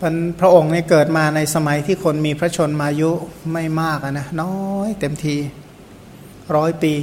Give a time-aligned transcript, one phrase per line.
[0.00, 3.10] พันพระองค์เนี่ยเกิดมาในสมัยที่คนมีพระชนมายุ
[3.52, 4.56] ไม่มากนะน้อ
[4.86, 5.36] ยเต็มที
[6.56, 6.94] ร้อยปี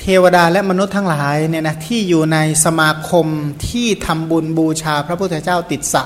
[0.00, 3.26] เทวดาและมนุษย์ทั้งหลายเนี่ยนะที่อยู่ในสมาคม
[3.68, 6.04] ที่ทำบุญบูชาพระพุทธเจ้าติดสะ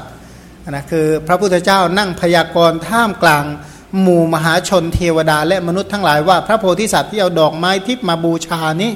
[0.70, 3.44] นะคือพระพุทธเจ้านั่งพยากรณ์ท่ามกลาง
[4.00, 8.90] หมู่มหาชนเทวดาและมนุษย์ทั้งหลายว่า พระโพธิสัตว์ที่เอาดอกไม้ทิพมาบูชานี้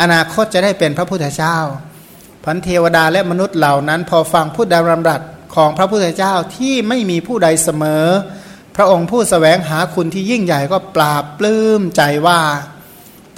[0.00, 1.56] อนาคตจะได้เป็นพระพุทธเจ้า
[2.44, 5.22] พันเทวดาและมนุษย์เหล่านั้น พอฟังพุทธดารำรัส
[5.56, 8.04] ของพระพุทธเจ้าที่ไม่มีผู้ใดเสมอ
[8.76, 12.40] พระองค์ผู้สแสวงหาคุณที่ยิ่งใหญ่ก็ปราบปลื้มใจว่า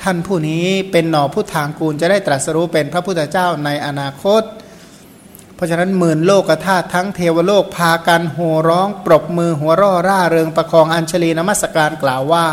[0.03, 4.43] ท่านผู้นี้เป็นหน่อผู้ทางกูลจะได้ตรัสรู้เป็นพระพุทธเจ้าในอนาคต
[5.55, 12.47] เพราะฉะนั้นหมื่นโลกธาตุทั้งเทวโลกพากันโห่ร้องปรบมือหัวร่อร่าเริงประคองอัญชลีนมัสการกล่าวว่า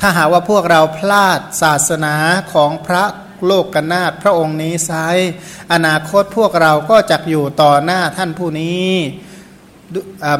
[0.00, 2.14] ถ้าหาว่าพวกเราพลาดศาสนา
[2.52, 3.04] ของพระ
[3.46, 4.92] โลกกนาถพระองค์นี้ไซ
[5.72, 8.90] อนาคตพวกเราก็จะอยู่ต่อหน้าท่านผู้นี้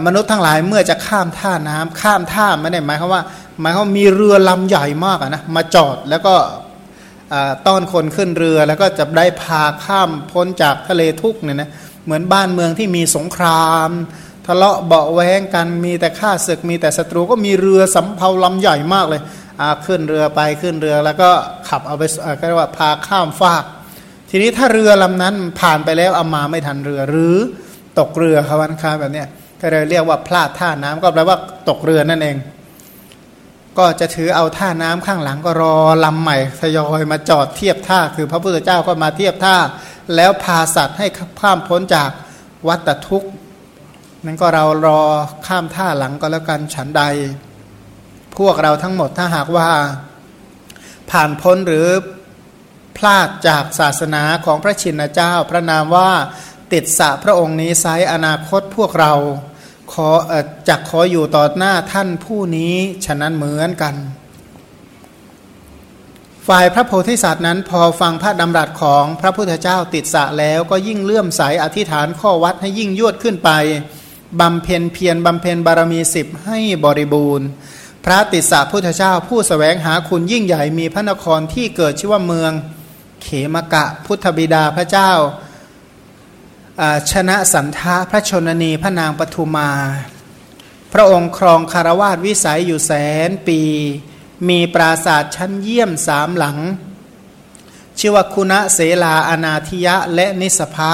[0.07, 3.23] มนุษย์ทั้งหลายเมื่อจะข้ามท่าน้ำข้ามท่าไม่ได้หมายความว่า
[3.61, 6.35] หมายความมีเรือลำใหญ่มากนะมาจอดแล้วก็
[7.67, 11.71] ต้อนคนขึ้นเรือแล้วก็จะได้พาข้ามพ้นจากทะเลทุกเนี่ยนะ
[12.05, 13.91] เหมือนบ้านเมืองที่มีสงคราม
[14.47, 19.21] ทะเลาะเบาแวงกันมีแต่ข้าศึกมีแต่ศัตรูก็มีเรือสำเภาลำใหญ่มากเลย
[19.87, 21.31] ขึ้นเรือไปขึ้นเรือแล้วก็
[21.69, 22.03] ขับเอาไป
[22.39, 23.65] ก็เรียกว่าพาข้ามฟาก
[24.31, 27.37] ทีนี้ถ้าเรือลำนั้นผ่านไปแล้วเอามาไม่ทันเรือหรือ
[27.99, 29.25] ตกเรือควันคาแบบนี้
[29.61, 31.39] ก็เลยเรียกว่าพลาดท่าน้ำก็แปลว่า
[31.69, 32.37] ตกเรือนั่นเอง
[33.79, 39.57] ก็จะถือเอาท่าน้ำข้างหลังก็รอลำใหม่ทยอยมาจอดเทียบท่า คือพระพุทธเจ้าก็มาเทียบท่า
[40.17, 41.07] แล้วพาสัตว์ให้
[41.41, 42.11] ข้ามพ้นจาก
[42.69, 43.31] วัฏทุกข์
[44.25, 45.01] นั้นก็เรารอ
[45.47, 47.03] ข้ามท่าหลังก็แล้วกันฉันใด
[48.39, 49.71] พวกเราทั้งหมดถ้าหากว่า
[51.11, 51.89] ผ่านพ้นหรือ
[52.97, 56.11] พลาดจากศาสนาของพระชินเจ้า พระนามว่า
[56.73, 59.13] ติดสะพระองค์นี้ไซอนาคตพวกเรา
[59.93, 60.11] ขอ
[60.69, 62.75] จักขออยู่ต่อหน้าท่านผู้นี้
[63.07, 63.95] ฉะนั้นเหมือนกัน
[66.49, 73.51] ฝ่ายพระโพธิสัตว์นั้นพอฟังพระดำรัสของพระพุทธเจ้าติดสะแล้วก็ยิ่งเลื่อมใสอธิษฐานข้อวัดให้ยิ่งยวดขึ้นไป
[74.41, 77.47] บำเพ็ญเพียรบำเพ็ญบารมีสิบให้บริบูรณ์
[78.05, 82.53] พระติสสะพุทธเจ้า ผู้สแสวงหาคุณยิ่งใหญ่มีพระนครที่เกิดชื่อว่าเมือง
[83.23, 85.11] เขมกะพุทธบิดาพระเจ้า
[87.11, 89.71] ชนะสันทาพระชนนีพระนางปทุมา
[90.93, 92.93] พระองค์ครองคารวาสวิสัยอยู่แส
[93.29, 93.61] นปี
[94.49, 96.59] มีปราศาสตร์ชั้นเยี่ยมสามหลัง
[97.99, 100.93] ชื่อว่าคุณเสลาอนาธิยะและนิสภะ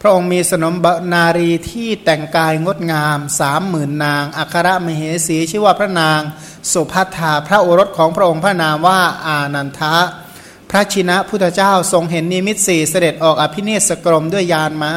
[0.00, 0.74] พระองค์มีสนม
[1.14, 6.20] นารีที่แต่งกายงดงามสามหมื่นนาง อัครมเหสี ชื่อว่าพระนาง
[6.72, 9.96] สุภัทธาพระโอรสของพระองค์พระนามว่าอานันทะ
[10.70, 14.94] พระชินะพุทธเจ้าทรงเห็นนิมิตสี่เสด็จออกอภินิสกรมด้วยยานมา้า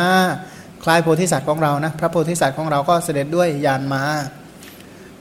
[0.83, 4.03] คล้ายโพธิสัตว์ของเรานะ พระโพธิสัตว์ของเราก็เสด็จด้วยยานมา้า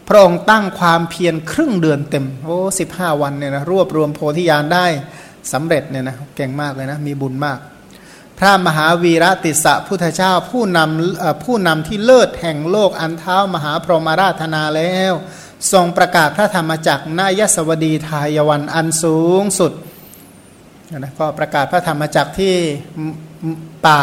[0.08, 4.86] พระองค์ตั้งความเพียรครึ่งเดือนเต็มโอ้สิบห้าวันเนี่ยนะรวบรวมโพธิญาณได้
[5.52, 7.58] สำเร็จเนี่ยนะเก่งมากเลยนะมีบุญมาก
[8.44, 15.12] ระมหาวีระติสะพุทธเจ้าผู้นำผู้นำที่เลิศแห่งโลกอันเท้ามหาพรหมาราธนาแล้ว
[15.72, 19.72] ทรงประกาศพระธรรมจักรนายสวดีทายวันอันสูงสุด
[20.98, 22.54] นะก็ประกาศพระธรรมจักรที่
[23.86, 24.00] ป่า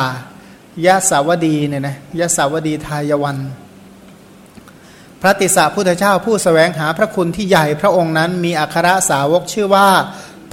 [0.86, 3.38] ยะสาวดีเนี่ยนะยะสาวดีทายวัน
[5.22, 9.90] พระติสะพุทธเจ้าผู้สแสวงหาพระคุณที่ใหญ่พระองค์นั้นมีอัครสาวกชื่อว่า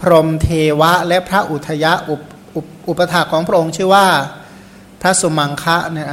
[0.01, 0.49] พรหมเท
[0.81, 2.21] วะและพระอุทยะอุป
[2.89, 4.07] อุปถาของพระองค์ชื่อว่า
[5.01, 6.09] พระสมังคะเนี่ย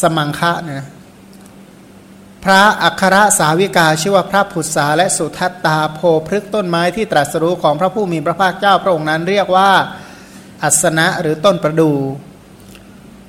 [0.00, 0.82] สมังคะเนี่ย
[2.44, 9.70] พระอัครสาวิกาชื่อว่าพระผุษาและสุทัตตาโพพฤกต้นไม้ที่ตรัสรู้ของพระผู้มีพระภาคเจ้าพระองค์นั้นเรียกว่า
[10.62, 11.92] อัสนะหรือต้นประดู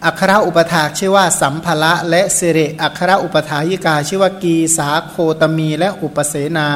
[0.05, 6.69] อัครอุปถาชื่อว่าสัมภละและสิริอัครอุปถายิกาชื่อว่ากีสาโคตมีและอุปเสนา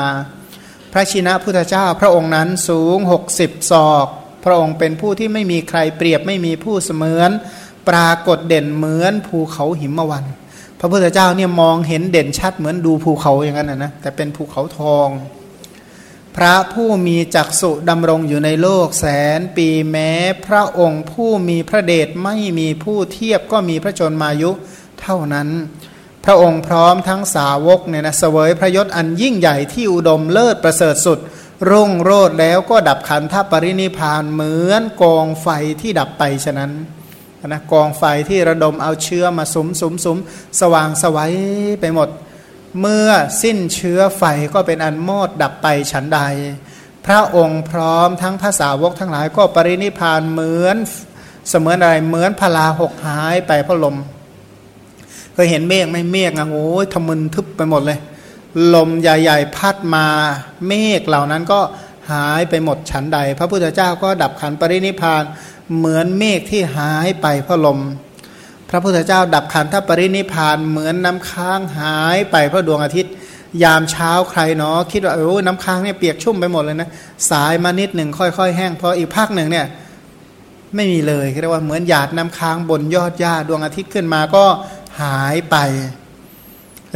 [0.92, 2.98] พระชินะพุทธเจ้าพระองค์นั้นสูง
[3.34, 4.08] 60ศอก
[4.44, 7.32] พระองค์เป็นผู้ที่ไม่มีใครเปรียบไม่มีผู้เสมือน
[7.90, 10.26] ปรากฏเด่นเหมือนภูเขาหิมะวัน
[10.80, 15.10] พระพุทธเจ้าเนี่ยมองเห็นเด่นชัดเหมือนดูภูเขาอย่างนั้นนะนะแต่เป็นภูเขาทอง
[16.36, 19.08] พระผู้มีจักสุดำรงอยู่ในโลกแส
[19.38, 20.12] นปีแม้
[20.48, 24.52] พระองค์ผู้มีพระเดชไม่มีผู้เทียบก็มีพระชนมายุ
[25.02, 25.50] เท่านั้น
[26.26, 31.20] พระองค์พร้อมทั้งสาวกเนี่ยนะเสวยพระยศอันยิ่งใหญ่ที่อุดมเลิศประเสริฐสุด
[31.70, 35.48] รุ่งโรดแล้วก็ดับขันธปรินิพานเหมือนกองไฟ
[35.82, 36.72] ที่ดับไปฉะนั้น
[37.48, 40.18] นะกองไฟที่ระดมเอาเชื้อมาสมสมสม
[40.60, 41.34] สว่างสวัย
[41.82, 42.10] ไปหมด
[42.80, 43.10] เมื่อ
[43.42, 44.24] สิ้นเชื้อไฟ
[44.54, 46.20] ก็เป็นอันมอดดับไปฉันใด
[47.06, 50.78] พระองค์พร้อมทั้งภาษาวกทั้งหลายก็ปรินิพานเหมือน
[51.50, 53.98] เสมือนอะไรเหมือนพลาหกหายไปพระลม
[55.34, 58.00] เคยเห็นเมฆไหมเมฆอะโอ้ยทมึนทึบไปหมดเลย
[58.76, 60.06] ลมใหญ่ๆพัดมา
[60.68, 61.60] เมฆเหล่านั้นก็
[62.12, 65.24] หายไปหมดฉันใด พระพุทธเจ้าก็ดับขันปรินิพาน
[65.78, 67.80] เหมือนเมฆที่หายไปเพราะลม
[68.70, 73.14] พระพุทธเจ้าดับขันธปรินิพานเหมือนน้ำค้างหายไปเพราะดวงอาทิตย์
[73.64, 76.90] ยามเช้าใครเนาะคิดว่าโอ้น้ำค้างเนี่ยเปียกชุ่มไปหมดเลยนะ
[77.30, 79.66] สายมานิดหนึ่งค่อย ๆ แห้งพออีกภาคหนึ่งเนี่ย
[80.76, 84.46] ไม่มีเลยเรียกว่าเหมือนหยาดน้ำค้างบนยอดหญ้าดวงอาทิตย์ขึ้นมาก็
[85.02, 85.56] หายไป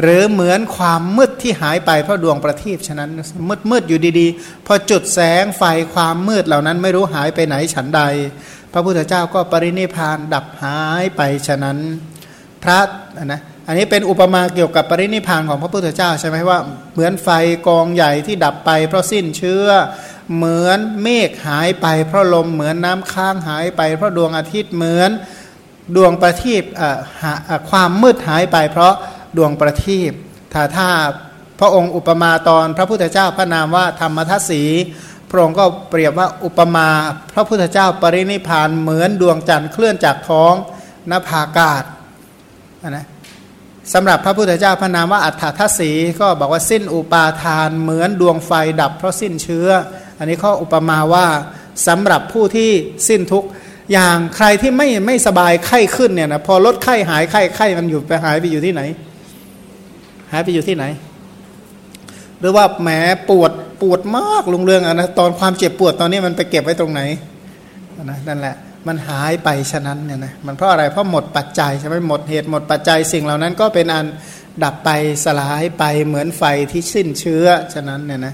[0.01, 3.09] หรือเหมือนความมืดที่หายไปเพราะดวงประทีปฉะนั้น
[3.49, 8.01] มืดมืดอยู่ดีๆ พอจุดแสงไฟความมืดเหล่านั้นไม่รู้หายไปไหนฉันใด
[8.73, 11.77] พระพุทธเจ้าก็ปรินิพานดับหายไปฉะนั้น
[12.63, 12.79] พระ
[13.25, 16.59] นะอันนี้เป็นอุปมาเกี่ยวกับปรินิพานของพระพุทธเจ้าใช่ไหมว่า
[16.93, 17.29] เหมือนไฟ
[17.67, 19.65] กองใหญ่ที่ดับไปเพราะสิ้นเชื้อ
[20.35, 25.11] เหมือนเมฆหายไปเพราะลมเหมือนน้ำค้างหายไป เพราะดวงอาทิตย์เหมือน
[25.95, 26.63] ดวงประทีป
[27.69, 28.93] ความมืดหายไป เพราะ
[29.37, 30.11] ดวงประทีป
[30.53, 30.89] ถ้าถ้า
[31.59, 34.63] พระองค์อุปมาตอนพระพุทธเจ้าพระนามว่าธรรมทัศสี
[35.29, 36.87] พระองค์ก็เปรียบว่าอุปมา
[37.33, 40.53] พระพุทธเจ้าปรินิพานเหมือนดวงจันทร์เคลื่อนจากท้อง
[41.11, 41.83] นภากาศ
[42.89, 43.05] นะ
[43.93, 45.91] สำหรับพระพุทธเจ้าพระนามว่าอัฏฐทัศสี
[46.21, 48.51] ก็บอกว่าสิ้นอุปาทานเหมือนดวงไฟ
[48.81, 49.67] ดับเพราะสิ้นเชื้อ
[50.17, 51.27] อันนี้ข้ออุปมาว่า
[51.87, 52.71] สำหรับผู้ที่
[53.07, 53.43] สิ้นทุก
[53.91, 58.81] อย่างใครที่ไม่ไม่สบายไข้ขึ้นเนี่ยนะพอลดไข้หายไข้ไข้มันอยู่ไปหายไปอยู่ที่ไหน
[60.31, 60.85] หายไปอยู่ที่ไหน
[62.39, 62.89] หรือว่าแหม
[63.29, 63.51] ปวด
[63.81, 67.01] ปวดมากลุงเรืองอะนะตอนความเจ็บปวดตอนนี้มันไปเก็บไว้ตรงไหน
[68.03, 68.55] นะนั่นแหละ
[68.87, 74.05] มันหายไปฉะนั้นเนี่ยนะมันเพราะอะไรเพราะหมดปัจจัยใช่ไหมหมดเหตุหมดปัจจัยสิ่งเหล่านั้นก็เป็นอัน
[74.63, 74.89] ดับไป
[75.25, 78.33] สลายไปเหมือนไฟที่สิ้นเชื้อฉะนั้นเนี่ยนะ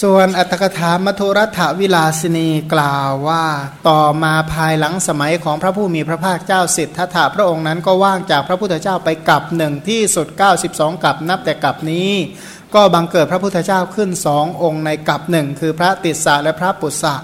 [0.00, 3.44] ส่วนอัตถกถามัทุรัฐวิลาสินีกล่าวว่า
[3.88, 10.26] ต่อมาภายหลังสมัยของพระผู้มีพระภาคเจ้าสิทธัตถะพระองค์นั้นก็ว่างจากพระพุทธเจ้าไปกับหนึ่งที่สุด
[10.66, 12.10] 92 กับนับแต่กับนี้
[12.74, 17.14] ก็บังเกิดพระพุทธเจ้าขึ้นสององค์ในกับหนึ่งคือพระติสสะและพระปุษสะ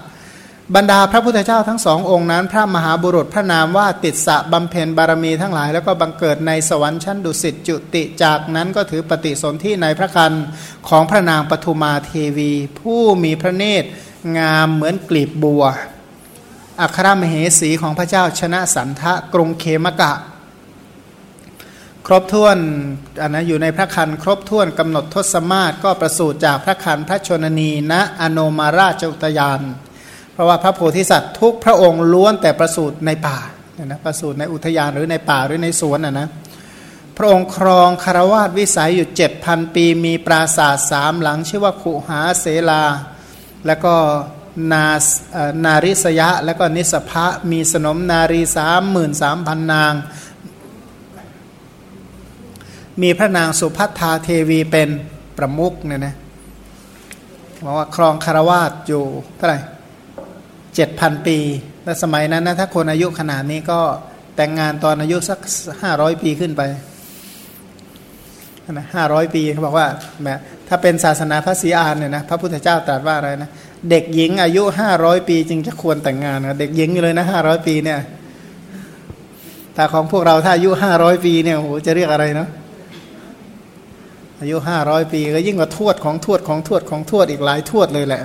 [0.75, 10.33] บรรดาพระพุทธเจ้าทั้งสององค์นั้น พระมหาบุรุษพระนามว่าติดสะบำเพ็ญบารมีทั้งหลาย แล้วก็บังเกิดในสวรรค์ชั้นดุสิตจุติจากนั้นก็ถือปฏิสนธิในพระคัน
[10.89, 13.89] ของพระนางปทุมาเทวี ผู้มีพระเนตร
[14.37, 15.63] งามเหมือนกลีบบัว
[16.81, 20.13] อัครมเหสีของพระเจ้าชนะสันทะกรุงเคมกะ
[22.05, 22.57] ครบถ้วน
[23.21, 29.61] อันนะอยู่ในพระคันครบถ้วนกำหนดทศมาศก็ประสูติจากพระคันพระชนนีณะอโนมาราชอุตยาน
[30.39, 33.37] ราะว่าพระโพธิสัตว์ทุกพระองค์ล้วนแต่ประสูติในป่า
[33.85, 36.27] นะประสูติในอุทยานหรือในป่าหรือในสวนนะนะ
[37.17, 42.83] พระองค์ครองคารวาสวิสัยอยู่เจ็ดพันปี มีปราสาทสามหลัง ชื่อว่าขุหาเสลา
[43.65, 43.93] แล้วก็
[44.71, 44.85] นา
[45.65, 49.93] นาริสยะ แล้วก็นิสภะมีสนมนารีสามหมื่นสามพันนาง
[53.01, 54.89] มีพระนางสุพัทธาเทวีเป็น
[55.37, 56.15] ประมุกเนี่ยนะ
[57.63, 59.03] บอกว่าครองคารวาสอยู่
[59.37, 59.59] เท่าไหร่
[60.81, 61.37] เจ็ดพันปี
[61.85, 63.79] และสมัยนั้นนะถ้าคนอายุขนาดนี้ก็
[64.35, 65.39] แต่งงานตอนอายุสัก
[65.81, 66.61] ห้าร้อยปีขึ้นไป
[68.71, 69.87] นะห้าร้อยปีเขาบอกว่า
[70.23, 70.29] แม
[70.67, 73.49] ถ้าเป็นศาสนาพระศรีอานเนี่ยนะพระพุทธเจ้าตรัสว่าอะไรนะ
[73.89, 77.99] เด็กหญิงอายุห้าร้อยปีจึงจะควรแต่งงานนะเด็กหญิงอยู่เลยนะห้าร้อยปีเนี่ย
[79.75, 82.49] แต่ของพวกเราถ้าอายุห้าร้อยปีเนี่ยโหจะเรียกอะไรเนาะ
[84.41, 88.23] อายุห้าร้อยปีก็ยิ่งกว่าทวดของทวดของทวดของทวดอีกหลายทวดเลยแหละ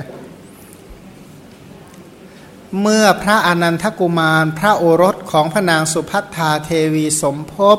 [2.80, 7.78] เมื่อพระอนันทกุมาร พระโอรสของพระนางสุพัทธาเทวีสมภพ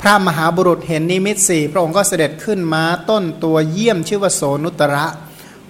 [0.00, 5.06] พระมหาบุรุษเห็นนิมิตสี่พระองค์ก็เสด็จขึ้นมาต้นตัวเยี่ยมชื่อว่าโสนุตระ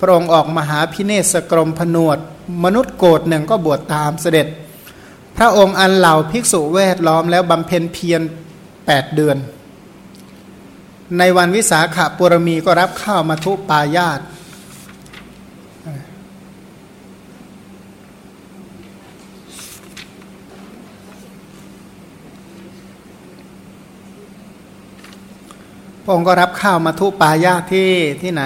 [0.00, 2.18] พระองค์ออกมหาพิเนศกรมผนวด
[2.64, 4.46] มนุษย์โกรธหนึ่งก็บวชตามเสด็จ
[5.36, 8.20] พระองค์อันเหล่าภิกษุแวดล้อมแล้วบำเพ็ญเพียร
[8.86, 9.36] แปดเดือน
[11.18, 14.20] ในวันวิสาขบุรมีก็รับข้าวมาทุปายาต
[26.08, 28.42] ระองค์ก็รับข้าวมาทุปายาที่ที่ไหน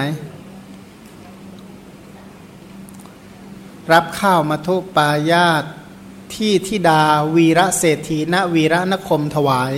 [3.93, 5.63] รับข้าวมาทุปายาต
[6.35, 7.01] ที่ทิดา
[7.35, 9.73] วีระเศรษฐีณวีระนคมถวาย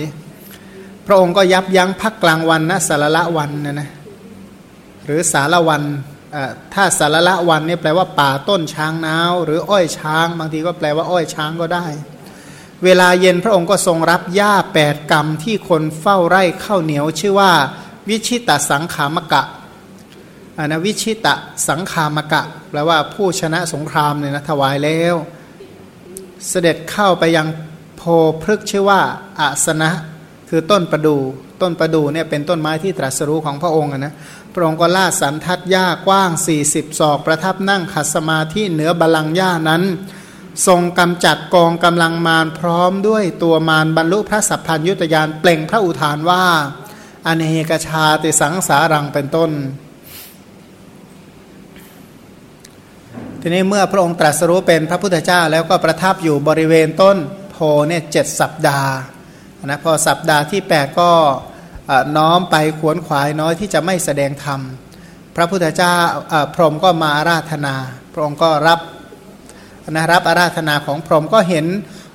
[1.06, 3.90] พระองค์ก็ยับยั้งพักกลางวันนะสารละวันนะนะ
[5.04, 5.82] หรือสารวัน
[6.74, 11.86] ถ้าสารละวันนี่แปลว่าป่าต้นช้างนาว หรืออ้อยช้าง บางทีก็แปลว่าอ้อยช้างก็ได้
[12.84, 17.52] เวลาเย็นพระองค์ก็ทรงรับหญ้าแปดกรรมที่คนเฝ้าไร่ข้าวเหนียวชื่อว่า
[18.08, 19.42] วิชิตสังขามกะ
[20.58, 21.26] อันะวิชิต
[21.68, 25.14] สังขามกะแปลว่าผู้ชนะสงครามเนี่ยนะถวายแล้ว
[26.48, 27.46] เสด็จเข้าไปยัง
[27.96, 28.02] โพ
[28.42, 29.00] พฤกชื่อว่า
[29.40, 29.90] อาสนะ
[30.48, 31.16] คือต้นประดู
[31.62, 34.14] ต้นประดูเนี่ยเป็นต้นไม้ที่ตรัสรู้ของพระองค์นะ
[34.54, 36.30] พระองค์ก็ลาดสันทัดหญ้ากว้าง
[36.66, 39.82] 40 ศอก ประทับนั่งขัดสมาธิเหนือบาลังหญ้านั้น
[40.66, 46.44] ทรงกำจัดกองกำลังมารพร้อมด้วยตัวมารบรรลุพระสัพพัญยุตยานเปล่งพระอุทานว่า
[47.26, 49.50] อเนกชาติสังสารังเป็นต้น
[53.40, 57.16] ทีนี้เมื่อพระองค์ตรัสรู้เป็นพระพุทธเจ้าแล้วก็ประทับอยู่บริเวณต้น
[57.50, 57.56] โพ
[57.88, 58.92] เนี่ยเจ็ดสัปดาห์
[59.66, 61.10] นะพอสัปดาห์ที่ 8 ก็
[62.16, 64.60] น้อมไปขวนขวายน้อยที่จะไม่แสดงธรรม
[65.36, 65.94] พระพุทธเจ้า
[66.54, 67.74] พรหมก็มาอาราธนา
[68.12, 68.80] พระองค์ก็รับ
[69.94, 71.66] นะรับอาราธนาของพรหมก็เห็น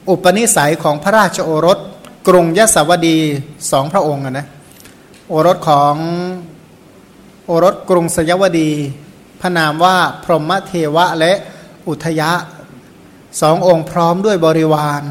[0.10, 1.78] อุปนิสัยของพระราชโอรส
[2.28, 3.18] กรุงยศวดี
[3.72, 4.48] สองพระองค์นะ
[5.30, 5.96] โอรสของ
[7.46, 8.72] โอรสกรุงสยวดี
[9.42, 11.34] พระนามว่าพรหมเทวะและ
[11.88, 12.32] อุทยะ
[13.42, 15.01] สององค์พร้อมด้วยบริวาร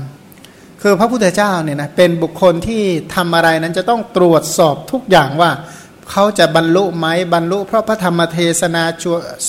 [0.82, 2.82] คือพระพุทธเจ้าเนี่ยนะเป็นบุคคลที่
[3.14, 5.50] ทำอะไรนั้นจะต้องตรวจสอบทุกอย่างว่า
[6.10, 8.84] เขาจะบรรลุไหมบรรลุเพราะพระธรรมเทศนา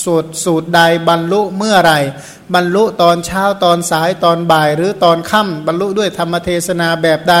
[0.02, 1.92] สูตรสูตรใดบรรลุเมื่อไร
[2.54, 7.36] บรรลุตอนเช้าตอนสายตอนบ่าย หรือตอนค่ำบรรลุด้วยธรรมเทศนาแบบใด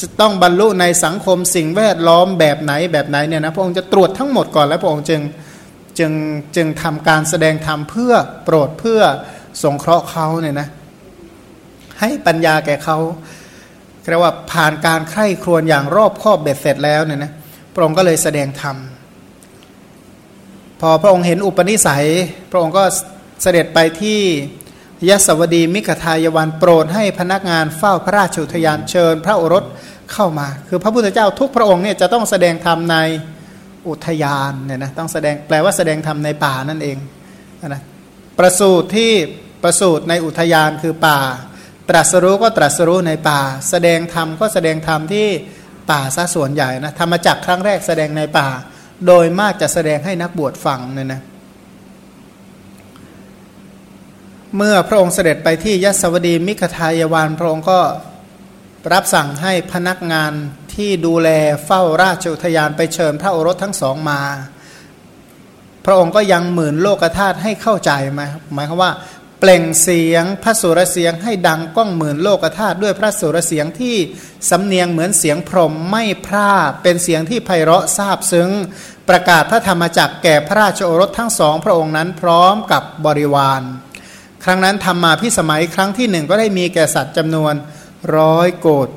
[0.00, 5.20] จะต้องบรรลุในสังคมสิ่งแวดล้อมแบบไหนแบบไหนเนี่ยนะพระองค์จะตรวจทั้งหมดก่อนแล้วพระองค์จึง
[5.98, 6.12] จึง
[6.56, 8.12] จึงทำการแสดงธรรมเพื่อ
[8.44, 9.00] โปรดเพื่อ
[9.62, 10.68] สงเคราะห์เขาเนี่ยนะ
[12.00, 12.98] ให้ปัญญาแก่เขา
[14.10, 17.32] เรียกว่าผ่านการไข้ครวญอย่างรอบคอบเบ็ดเสร็จแล้วเนี่ยนะ
[17.76, 18.76] พระองค์ก็เลยแสดงธรรม
[20.80, 22.06] พอพระองค์เห็นอุปนิสัย
[22.50, 22.84] พระองค์ก็
[23.42, 24.20] เสด็จไปที่
[25.08, 29.64] ยศวดีมิขทายวันโปรดให้พนักงานเฝ้าพระราชอุทยานเชิญ พระโอรส
[30.12, 32.96] เข้ามา คือพระพุทธเจ้าทุกพระองค์เนี่ยจะต้องแสดงธรรมใน
[33.88, 36.98] อุทยานเนี่ยนะต้องแสดงแปลว่าแสดงธรรมในป่านั่นเอง
[37.68, 37.82] นะ
[38.38, 39.12] ประสูตรที่
[39.62, 41.18] ประสูตรในอุทยานคือป่า
[41.88, 43.40] ตรัสรู้ก็ตรัสรู้ในป่า
[43.70, 45.28] แสดงธรรมก็แสดงธรรมที่
[45.90, 48.48] ป่าซะส่วนใหญ่นะธรรมจักครั้งแรกแสดงในป่า
[49.06, 51.22] โดยมากจะแสดงให้นักบวชฟังเนี่ยนะ
[54.56, 57.80] เมื่อพระองค์เสด็จไปที่ยศวดีมิขทายวานพระองค์ก็
[58.92, 60.32] รับสั่งให้พนักงาน
[60.74, 61.28] ที่ดูแล
[61.66, 64.20] เฝ้าราชอุทยานไปเชิญพระโอรสทั้งสองมา
[65.84, 68.22] พระองค์ก็ยังหมื่นโลกธาตุให้เข้าใจไหม
[68.54, 68.90] หมายความว่า
[69.40, 73.96] เปล่งเสียงพระสุรเสียงให้ดังก้องหมื่นโลกธาตุด้วยพระสุรเสียงที่
[74.50, 76.52] สำเนียงเหมือนเสียงพรหมไม่พร่า
[76.82, 78.50] เป็นเสียงที่ไพเราะซาบซึ้ง
[79.08, 83.62] ประกาศพระธรรมจักแก่พระราชโอรสทั้งสองพระองค์นั้นพร้อมกับบริวาร
[84.44, 87.54] ครั้งนั้นทำมาพิสมัยครั้งที่หนึ่งก็ได้มีแก่สัตว์จำนวน
[88.16, 88.88] ร้อยโกด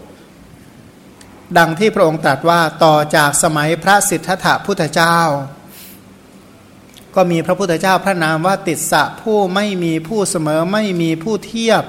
[1.58, 5.18] ดังที่พระองค์ตรัสว่าต่อจากสมัยพระสิทธัตถะพุทธเจ้า
[7.16, 11.84] ก็มีพระพุทธเจ้าพระนามว่าติดสะผู้ไม่มีผู้เสมอไม่มีผู้เทียบ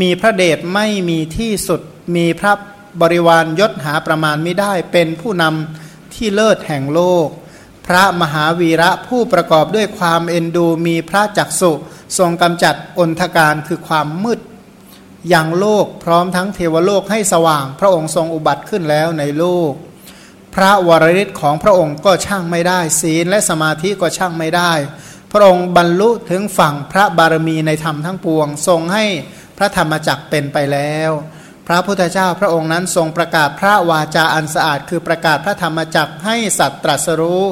[0.00, 1.80] มีพระเดชไม่มีที่สุด
[2.16, 2.52] มีพระ
[3.00, 7.28] บริวารยศหาประมาณไม่ได้เป็นผู้นำที่เลิศแห่งโลก
[7.86, 11.72] พระมหาวีระผู้ประกอบด้วยความเอ็นดูมีพระจักสุ
[12.18, 14.40] ทรงกำจัดอนทการคือความมืด
[15.28, 19.72] อย่างโลกพร้อมทั้งเทวโลกให้สว่าง พระองค์ทรงอุบัติขึ้นแล้วในโลก
[20.62, 24.72] ระวรริศของพระองค์ก็ช่างไม่ได้ ศีลและสมาธิก็ช่างไม่ได้
[25.32, 29.04] พระองค์บรรลุถึงฝั่งพระบารมีในธรรมทั้งปวง ทรงให้
[29.58, 31.10] พระธรรมจักเป็นไปแล้ว
[31.66, 37.44] พระพุทธเจ้าพระองค์นั้นทรงประกาศพระวาจาอันสะอาด คือประกาศพระธรรมจักให้สัตว์ตรัสรู้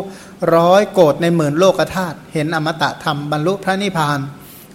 [0.54, 4.18] ร้อยโกดในหมื่นโลกธาตุเห็นอมตะธรรมบรรลุพระนิพพาน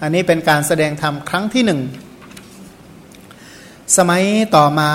[0.02, 1.82] อันนี้เป็นการแสดงธรรมครั้งที่หนึ่ง
[3.98, 4.24] สมัย
[4.56, 4.92] ต่อมา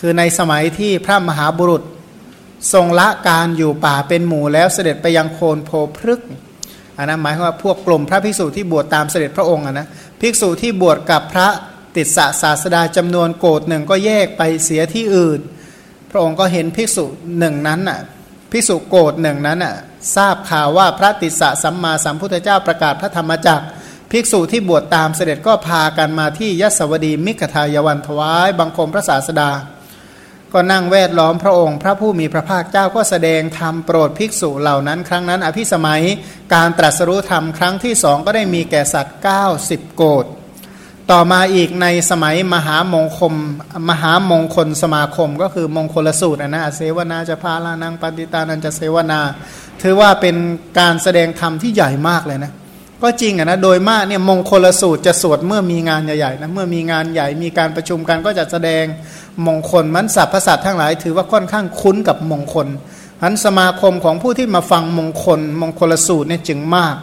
[0.00, 1.82] คือในสมัยที่พระมหาบุรุษ
[2.72, 6.20] ทรงละการอยู่ป่าเป็นหมู่แล้วเสด็จไปยังโคนโพพฤก
[6.98, 9.88] อันนั้นหมายว่าพวกกลุ่มพระภิกษุที่บวชตามเสด็จพระองค์นะ
[10.20, 11.48] ภิกษุที่บวชกับพระ
[11.96, 15.40] ติดสะศาสดาจำนวนโกดหนึ่งก็แยกไปเสียที่อื่น
[16.10, 17.04] พระองค์ก็เห็นภิกษุ
[17.38, 18.00] หนึ่งนั้นน่ะ
[18.50, 19.74] ภิกษุโกดหนึ่งนั้นน่ะ
[20.14, 23.66] ทราบข่าวว่าพระติสสะสัมมาสัมพุทธเจ้าประกาศพระธรรมจักร
[24.10, 29.50] ภิกษุที่บวชตามเสด็จก็พากันมาที่ยศวดีมิกทายวันถวายบังคมพระศาสดา
[30.52, 36.02] ก็นั่งแวดล้อมพระองค์ พระผู้มีพระภาคเจ้าก็แสดงธรรมโปรดภิกษุเหล่านั้น ครั้งนั้น อภิสมัย
[36.54, 39.16] การตรัสรู้ธรรมครั้งที่สองก็ได้มีแก่สัตว์
[39.56, 40.26] 90 โกด
[41.10, 43.34] ต่อมาอีกในสมัยมหามงคล
[43.88, 49.20] มหามงคลสมาคม ก็คือมงคลสูตรนะเสวนาจะพาลานังปฏิตานันจะเสวนา
[49.82, 50.36] ถือว่าเป็น
[50.78, 52.52] การแสดงธรรมที่ใหญ่มากเลยนะ
[53.02, 58.84] ก็จริงอะนะโดยมากเนี่ยมงคลสูตรจะสวดเมื่อมีงานใหญ่ๆนะเมื่อมีงานใหญ่มีการประชุมกันก็จะแสดง
[59.46, 62.68] มงคลมันสัพพสัตทั้งหลาย ถือว่าค่อนข้างคุ้นกับมงคล
[63.22, 66.96] อันสมาคมของผู้ที่มาฟังมงคล มงคลสูตรเนี่ยจึงมาก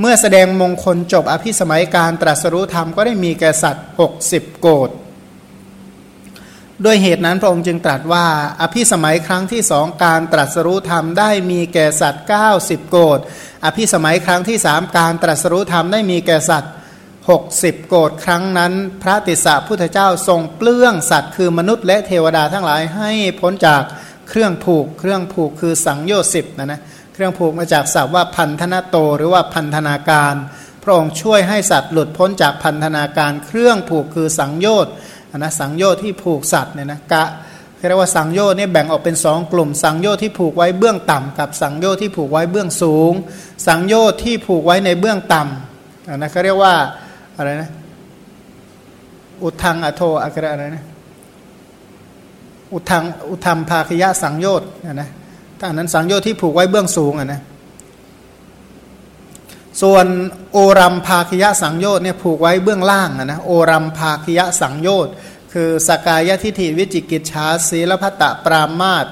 [0.00, 3.86] เมื่อแสดงมงคลจบอภิสมัยการตรัสรู้ธรรมก็ได้มีแก่สัตว์
[4.24, 4.90] 60 โกด
[6.84, 8.26] ด้วยเหตุนั้นพระองค์จึงตรัสว่า
[8.60, 12.24] อภิสมัยครั้งที่สองการตรัสรู้ธรรมได้มีแก่สัตว์
[12.56, 13.18] 90 โกด
[13.64, 16.72] อภิสมัยครั้งที่สามการตรัสรู้ธรรมได้มีแก่สัตว์
[17.28, 23.82] 60 โกดครั้งนั้น พระติสสะพุทธเจ้าทรงเปลื้องสัตว์คือมนุษย์และเทวดาทั้งหลายให้พ้นจาก
[24.28, 26.80] เครื่องผูก เครื่องผูกคือสังโยชน์สิบนะนะ
[27.14, 30.34] เครื่องผูกมาจากศัพท์ว่าพันธนาโตหรือว่าพันธนาการ
[30.82, 34.92] พระองค์ช่วยให้สัตว์หลุดพ้นจากพันธนาการเครื่องผูกคือสังโยชน์
[35.42, 37.24] นะสังโยชน์ที่ผูกสัตว์เนี่ยนะกะ
[37.86, 43.12] เรียกว่าสังโยชน์เนี่ยแบ่งออกเป็นสองกลุ่ม สังโยชน์ที่ผูกไว้เบื้องต่ำกับสังโยชน์ที่ผูกไว้เบื้องสูง
[43.66, 46.74] สังโยชน์ที่ผูกไว้ในเบื้องต่ำนะเขาเรียกว่า
[47.36, 47.70] อะไรนะ
[49.42, 50.84] อุทังอโทอะไรอะไรนะ
[52.72, 55.08] อุทังอุทัมภาคยะสังโยชน์นะ
[55.58, 57.40] ถ้านั้นสังโยชน์ที่ผูกไว้เบื้องสูงอะนะ
[59.82, 60.06] ส่วน
[60.52, 65.12] โอรัมภาคยะสังโยชน์เนี่ยผูกไว้เบื้องล่างนะโอรัมภาคยะสังโยชน์
[65.52, 69.06] คือสกายทิฏฐิวิจิกิจชาศีลพัตตปรามาต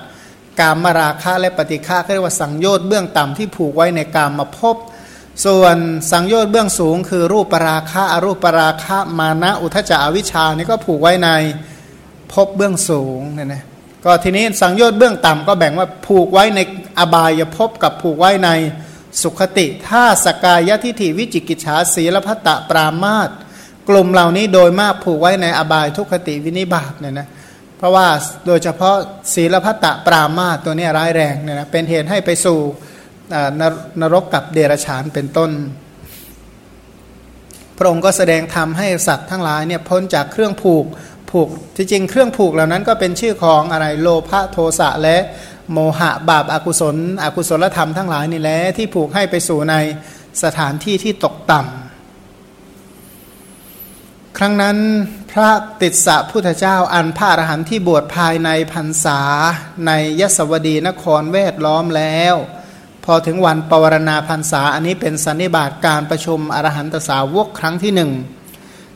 [0.60, 4.76] กามราคะและปฏิฆาเรียกว่าสังโยชน์เบื้องต่ำที่ผูกไว้ในกามมาพบ
[5.44, 5.76] ส่วน
[6.12, 11.28] สังโยชน์เบื้องสูง คือรูปปราคะอรูปปราคะมานะอุทจาวิชานี่ก็ผูกไว้ใน
[12.32, 13.62] พบเบื้องสูงเนี่ยนะ
[14.04, 16.60] ก็ทีนี้สังโยชน์เบื้องต่ำก็แบ่งว่าผูกไว้ใน
[16.98, 18.50] อบายภพกับผูกไว้ใน
[19.22, 23.30] สุขติถ้าสกายทิฏฐิวิจิกิจฉาศีลพัตตปรามาต
[23.88, 27.28] กลุ่มเหล่านี้โดยมากผูกไว้ในอบายทุคติวินิบาตเนี่ยนะ
[27.76, 28.06] เพราะว่า
[28.46, 28.96] โดยเฉพาะ
[29.34, 32.58] ศีลพัตตปรามาตตัวนี้ร้ายแรงเนี่ยนะเป็นเหตุให้ไปสู่
[33.60, 33.62] น
[34.00, 35.50] นรกกับเดรัจฉานเป็นต้น
[37.76, 40.84] พระองค์ก็แสดงธรรมให้สัตว์ทั้งหลายเนี่ยพ้นจากเครื่องผูก
[41.30, 45.16] ผูกที่จริงเครื่องผูกเหล่านั้นก็เป็นชื่อของอะไรโลภะโทสะและ
[45.72, 49.74] โมหะบาปอากุศล อกุศลธรรมทั้งหลายนี่แหละที่ผูกให้ไปสู่ใน
[50.42, 51.70] สถานที่ที่ตกต่ำ
[54.38, 54.76] ครั้งนั้น
[55.32, 55.50] พระ
[55.80, 59.20] ติสสะพุทธเจ้าอันพระอรหันต์ที่บวชภายในพรรษา
[59.86, 62.34] ในยศวดีนครแวดล้อมแล้ว
[63.04, 68.10] พอถึงวันปวารณาพรรษาอันนี้เป็นสันนิบาตการประชุมอรหันตสาวกครั้งที่หนึ่ง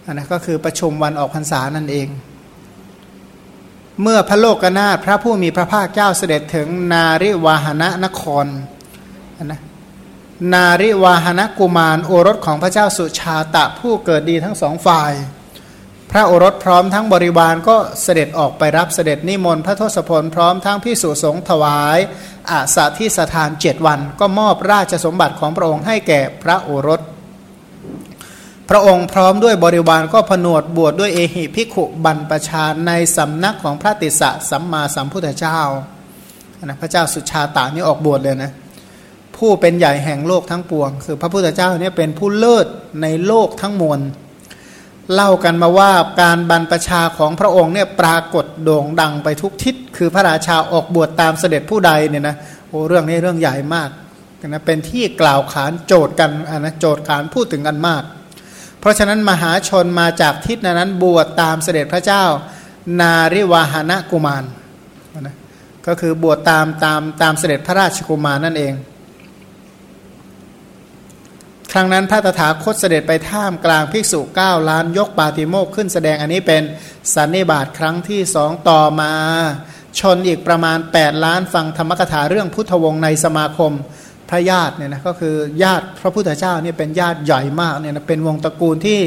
[0.05, 2.09] อันนั้นก็คือประชุมวันออกพรรษานั่นเอง
[4.03, 8.47] เมื่อพระโลกนาถพระผู้มีพระภาคเจ้าเสด็จถึงนาริวาหนะนคร
[9.45, 9.61] นะ
[10.53, 15.13] นาริวาหนะกุมารโอรสของพระเจ้าสุชาตะผู้เกิดดีทั้งสองฝ่าย
[16.11, 21.99] พระโอรสพร้อมทั้งบริวารก็เสด็จออกไปรับเสด็จนิมนต์พระทศพลพร้อมทั้งพิสุสงถวาย
[22.51, 27.01] อาสาที่สถานเจ็ดวัน ก็มอบราชสมบัติของพระองค์ให้แก่พระโอรส
[28.71, 35.59] พระองค์พร้อมด้วยบริวารก็ผนวดบวชดด้วยเอหิพิขุบันประชาในสำนักของพระติสะสัมมาสัมพุทธเจ้า
[36.65, 38.51] นะพระเจ้าสุชาตานี่ออกบวชเลยนะ
[39.37, 42.67] ผู้เป็นใหญ่แห่งโลกทั้งปวง คือพระพุทธเจ้าเนี่ยเป็นผู้เลิศ
[43.03, 44.01] ในโลกทั้งมวล
[45.15, 52.37] เล่ากันมาว่าการบรรพชาของพระองค์เนี่ยปรากฏโด่งดังไปทุกทิศ คือพระราชาออกบวชตามเสด็จผู้ใดเนี่ยนะ
[52.69, 53.91] โอ้เรื่องนี้เรื่องใหญ่มาก
[54.47, 58.03] นะเป็นที่กล่าวขานโจทย์กันนะโจทย์ขานพูดถึงกันมาก
[58.87, 62.25] ราะฉะนั้นมหาชนมาจากทิศนั้นบวชตามเสด็จพระเจ้า
[63.01, 64.45] นาริวาหณกุมาร
[65.21, 65.37] นะ
[65.87, 68.75] ก็คือบวชตามตามตามเสด็จพระราชกุมารนั่นเอง
[71.73, 76.63] ครั้งนั้นพระตถาคตเสด็จไปท่ามกลางภิกษุเก้าล้านยกปาติโมกขึ้นแสดงอันนี้เป็น
[77.15, 79.13] สันนิบาตครั้งที่สองต่อมา
[80.01, 83.73] ชนอีกประมาณ 8 ล้านฟังธรรมกถาเรื่องพุทธวงศ์ในสมาคม
[84.31, 89.01] พระญาติเนี่ยนะก็คือญาติพระพุทธเจ้าเนี่ยเป็นญาติใหญ่มากเนี่ยนะเป็นวงตระกูลที่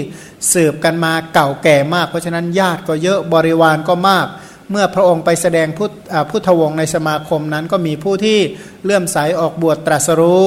[0.54, 4.28] สืบกันมาเก่าแก่มาก เพราะฉะนั้นญาติก็เยอะบริวารก็มาก
[4.72, 5.92] เมื่อพระองค์ไปแสดงพุทธ
[6.30, 8.40] พุทธวงศ์ในสมาคมนั้นก็มีผู้ที่
[8.84, 10.46] เลื่อมใสออกบวชตรัสรู้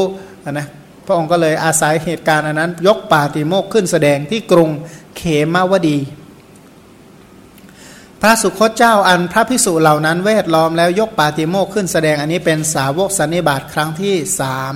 [0.50, 0.66] นะ
[1.06, 4.70] พระองค์ก็เลยอาศัยเหตุการณ์อันนั้น ยกปาติโมกขึ้นแสดงที่กรุง
[5.16, 5.22] เข
[5.54, 5.98] มาวดี
[8.24, 14.74] พระสุคตเจ้าอันพระพิสุเหล่านั้นเวทล้อมแล้วยกปาติโมกขึ้นแสดงอันนี้เป็นสาวกสันนิบาตครั้งที่สาม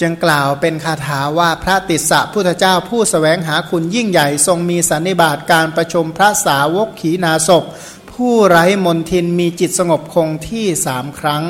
[0.00, 7.64] จึงกล่าวเป็นคาถาว่าพระติสสะพุทธเจ้าผู้สแสวงหาคุณยิ่งใหญ่ทรงมีสันนิบาตการประชุมพระสาวกขีนาศพ
[8.12, 11.44] ผู้ไร้มนทินมีจิตสงบคงที่สามครั้ง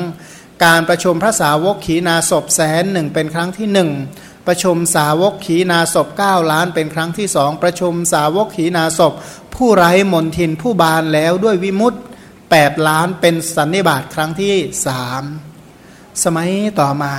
[0.65, 3.89] การประชุมพระสาวกขีนาศพแสนหนึ่งเป็นครั้งที่หนึ่ง
[4.47, 9.13] ประชุมสาวกขีนาศพ9ล้านเป็นครั้งที่สองประชุมสาวกขีนาศพ
[9.55, 12.01] ผู้ไร้มนทินผู้บานแล้วด้วยวิมุตต์
[12.43, 15.23] 8ล้านเป็นสันนิบาตครั้งที่สาม
[16.23, 16.49] สมัย
[16.79, 17.13] ต่อมา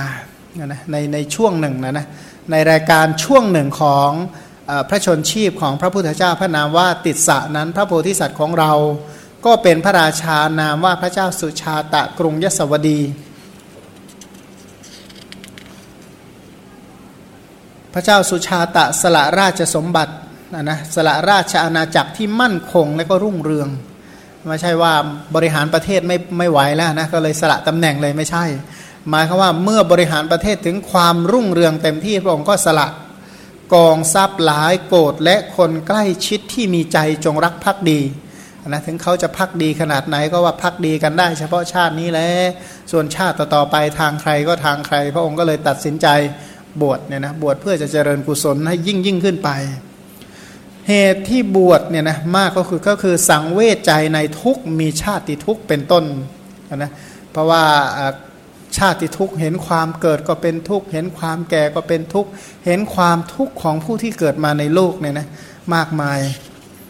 [0.91, 2.07] ในในช่วงหนึ่งนะนะ
[2.51, 4.11] ในรายการช่วงหนึ่งของ
[4.89, 8.71] พระชนชีพของพระพุทธเจ้าพระนามว่าติดสะนั้นพระโพธิสัตว์ของเรา
[9.45, 12.99] ก็เป็นพระราชานามว่าพระเจ้าสุชาตะกรุงยศวดี
[17.93, 20.13] พระเจ้าสุชาตะสละราชสมบัติ
[20.53, 23.69] นะนะสละราชอาณาจักรที่มั่นคงและก็รุ่งเรือง
[24.47, 24.93] ไม่ใช่ว่า
[25.35, 28.45] บริหารประเทศไม่ไม่ไหวแล้วนะก็เลยสละตำแหน่งเลยไม่ใช่
[29.09, 32.87] หมายคือว่าเมื่อบริหารประเทศถึงความรุ่งเรืองเต็มที่พระองค์ก็สละ
[33.73, 38.01] กองทรัพย์หลายโกรธและคนใกล้ชิดที่มีใจจงรักภักดี
[38.67, 42.29] นะถึงเขาจะพักดีขนาดไหนก็ว่าพักดีกันได้ เฉพาะชาตินี้แหละ
[42.91, 46.07] ส่วนชาติต่อไปทางใครก็ทางใคร พระองค์ก็เลยตัดสินใจ
[46.81, 49.49] บวชเนี่ยนะบวชเพื่อจะเจริญกุศลให้ยิ่งยิ่งขึ้นไป
[50.89, 56.03] เหตุที่บวชเนี่ยนะมากก็คือก็คือสังเวชใจในทุกมีชาติทุกเป็นต้น
[56.75, 56.91] นะ
[57.31, 57.63] เพราะว่า
[58.77, 62.27] ชาติทุกเห็นความเกิดก็เป็นทุกเห็นความแก่ก็เป็นทุก
[62.65, 65.27] เห็นความทุกข์ของผู้ที่เกิดมาในโลกเนี่ยนะ
[65.75, 66.19] มากมาย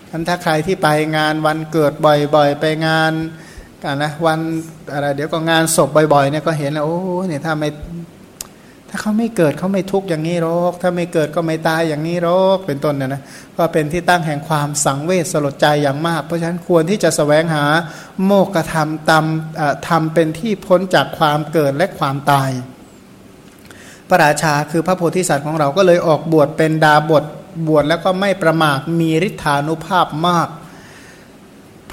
[0.09, 3.13] ท่านถ้าใครที่ไปงานวันเกิดบ่อยๆ ไปงาน
[3.83, 4.39] กันนะวัน
[4.93, 7.69] อะไรเดี๋ยวก็งานศพบ่อยๆเนี่ยก็เห็นแล้วโอ้เนี่ยถ้าไม่
[8.93, 13.21] ถ้าเขาไม่เกิดเขาไม่ทุกข์อย่างนี้หรอก ถ้าไม่เกิดก็ไม่ตายอย่างนี้หรอก เป็นต้นเนี่ยนะ
[13.57, 17.65] ก็เป็นที่ตั้งแห่งความสังเวชสลดใจอย่างมาก เพราะฉะนั้นควรที่จะสแสวงหา
[18.25, 22.49] โมกธรรมตำทำเป็นที่พ้นจากความเกิดและความตาย
[24.09, 27.23] พระราชาคือพระโพธิสัตว์ของเราก็เลยออกบวชเป็นดาบท
[27.67, 30.47] บวชแล้วก็ไม่ประมาทมีฤทธานุภาพมาก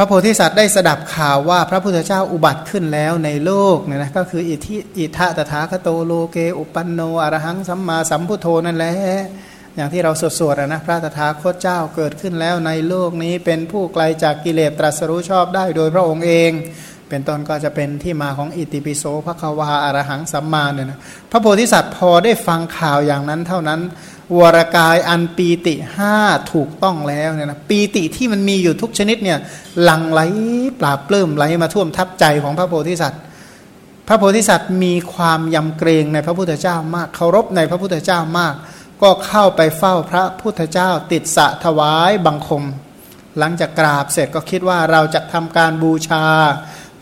[0.01, 8.95] พระโพธิสัตว์ได้สดับข่าวว่าพระพุทธเจ้าอุบัติขึ้นแล้วในโลกเนี่ยนะก็คืออิทิอิทะตถาคโตโลเกอุปันโนอรหังสัมมาสัมพุทโธนั่นแหละ
[9.77, 16.51] อย่างที่เราสวดๆนะพระตถาคตเจ้าเกิดขึ้นแล้วในโลกนี้เป็นผู้ไกลจากกิเลสตรัสรู้ชอบได้โดยพระองค์เอง
[17.09, 20.99] เป็นต้นก็จะเป็นที่มาของอิติปิโสพระควาอารหังสัมมาเนี่ยนะ
[21.31, 23.81] พระโพธิสัตว์พอได้ฟังข่าวอย่างนั้นเท่านั้น
[24.39, 26.17] วรกายอันปีติห้า
[26.53, 29.39] ถูกต้องแล้วเนี่ยนะปีติที่มันมีอยู่ทุกชนิดเนี่ย
[29.83, 30.21] หลังไหล
[30.81, 33.23] ปราบเปลื้มไหลมาท่วมทับใจของพระโพธิสัตว์
[34.09, 38.55] พระโพธิสัตว์มีความยำเกรงในพระพุทธเจ้ามากเคารพในพระพุทธเจ้ามาก
[39.03, 42.65] ก็เข้าไปเฝ้าพระพุทธเจ้าติดสะถวายบังคม
[43.39, 46.25] หลังจากกราบเสร็จก็คิดว่าเราจะทำการบูชา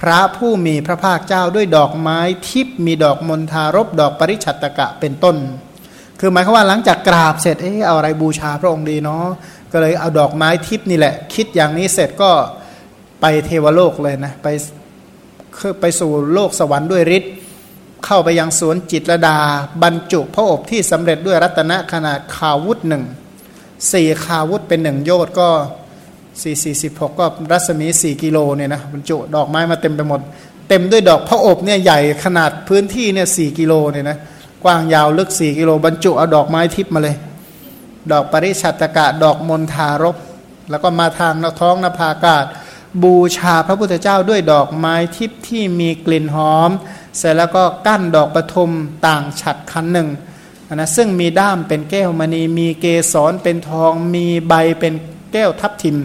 [0.01, 5.37] พระผู้มีพระภาคเจ้าด้วยดอกไม้ทิพมีดอกมณฑารบดอกปริชัตตกะเป็นต้น
[6.20, 9.24] คือหมายความว่าหลังจากกราบเสร็จเออเอาอะไรบูชาพระองค์ดีเนาะ
[9.72, 12.31] ก็เลยเอาดอกไม้ทิพนี่แหละ คิดอย่างนี้เสร็จก็
[13.20, 14.46] ไปเทวโลกเลยนะไป
[15.81, 17.33] ไปสู่โลกสวรรค์ด้วยฤทธิ์
[18.05, 19.38] เข้าไปยังสวนจิตรดา
[19.83, 23.02] บรรจุพระอบที่สำเร็จด้วยรัตนะขนาดคาวุธหนึ่ง
[23.92, 25.48] สี่คาวุธเป็นหนึ่งโยชน์ก็
[26.42, 30.20] สี่สี่สิบหกก็รัศมีสี่กิโลเนี่ยนะบรรจุดอกไม้มาเต็มไปหมด
[30.68, 34.18] เต็มด้วยดอกพระอบเนี่ยใหญ่ขนาดพื้นที่เนี่ยสี่กิโลเนี่ยนะ
[34.66, 37.16] กว้างยาวลึกสี่กิโลบรรจุเอาดอกไม้ทิพมาเลย
[38.12, 40.16] ดอกปริชัตกะดอกมณฑารบ
[40.70, 42.44] แล้วก็มาทางนท้องนภากาศ
[43.02, 46.70] บูชาพระพุทธเจ้าด้วยดอกไม้ทิพที่มีกลิ่นหอม
[47.16, 48.70] เสร็จแล้วก็กั้นดอกปทุม
[49.07, 50.09] ต่างฉัดคันหนึ่ง
[50.74, 54.94] นะซึ่งมีด้ามเป็นแก้วมณีมีเกสรเป็นทองมีใบเป็น
[55.33, 55.96] แก้วทับทิม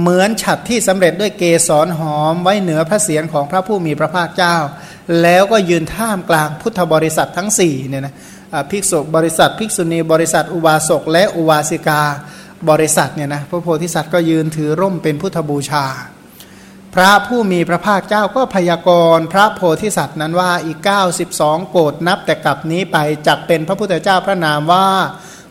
[0.00, 4.56] เหมือนฉัดที่สำเร็จด้วยเกสรหอมไว้เหนือพระเศียรของพระผู้มีพระภาคเจ้า
[5.22, 8.14] แล้วก็ยืนท่ามกลางพุทธบริษัททั้ง4เนี่ยนะ
[8.70, 12.02] ภิกษุบริษัท ภิกษุณีบริษัท อุบาสกและอุบาสิกา
[12.70, 15.84] บริษัทเนี่ยนะพระโพธิสัตว์ก็ยืนถือร่มเป็นพุทธบูชา
[16.94, 20.78] พระผู้มีพระภาคเจ้าก็พยากรณ์พระโพธิสัตว์นั้นว่าอีก
[21.26, 24.86] 92 โกดนับแต่กลับนี้ไปจักเป็นพระพุทธเจ้าพระนามว่า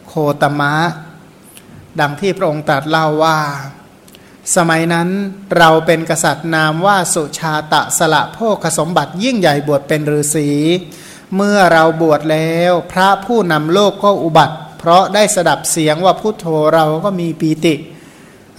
[0.08, 0.74] โคตมะ
[2.00, 3.38] ดังที่พระองค์ตรัสเล่าว่า
[4.56, 5.10] สมัยนั้น
[5.58, 10.50] เราเป็นกษัตริย์นามว่าสุชาตะสละโภคสมบัติยิ่งใหญ่บวชเป็นฤาษี
[11.36, 17.76] เมื่อเราบวชแล้ว พระผู้นำโลกก็อุบัติ เพราะได้สดับเสียงว่าพุทโธเราก็มีปีติ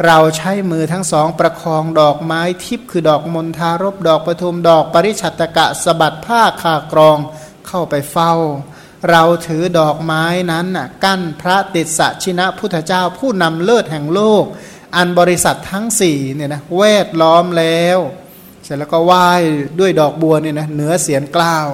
[0.06, 7.18] เราใช้มือทั้งสองประคองดอกไม้ทิพย์คือดอกมณฑารบดอกปทุมดอกปริชัตกะสบัดผ้าคากรอง
[7.66, 8.32] เข้าไปเฝ้า
[9.10, 10.66] เราถือดอกไม้นั้น
[11.04, 14.44] กั้นพระติดสชินะพุทธเจ้าผู้นำเลิศแห่งโลก
[14.96, 17.98] อันบริษัททั้งสี่เนี่ยนะแวดล้อมแล้ว
[18.64, 19.28] เสร็จแล้วก็ไหว้
[19.80, 21.66] ด้วยดอกบัวเนี่ยนะเหนือเสียงกล้าว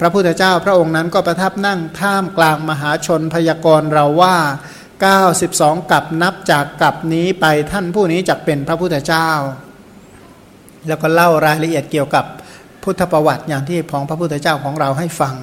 [0.00, 4.36] พระพุทธเจ้าพระองค์นั้นก็ประทับนั่งท่ามกลางมหาชนพยากรเราว่า
[5.12, 9.30] 92 กับนับจากกับนี้ไปท่านผู้นี้จะเป็นพระพุทธเจ้า
[10.88, 12.24] แล้วก็เล่ารายละเอียดเกี่ยวกับ
[12.82, 15.34] พุทธประวัติอย่างที่ของพระพุทธเจ้าของเราให้ฟัง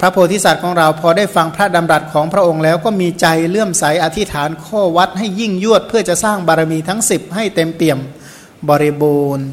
[0.00, 7.98] พระโพธิสัตว์ของเราพอได้ฟังพระดำรัสของพระองค์แล้วก็มีใจเลื่อมใสอธิษฐานข้อวัดให้ยิ่งยวดเพื่อจะสร้างบารมีทั้ง 10 ให้เต็มเปี่ยม
[8.68, 9.46] บริบูรณ์